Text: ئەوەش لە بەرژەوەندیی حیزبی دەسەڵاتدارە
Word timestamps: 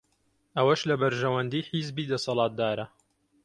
ئەوەش 0.57 0.81
لە 0.89 0.95
بەرژەوەندیی 1.01 1.67
حیزبی 1.71 2.09
دەسەڵاتدارە 2.11 2.85